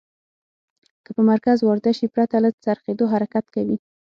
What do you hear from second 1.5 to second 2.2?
وارده شي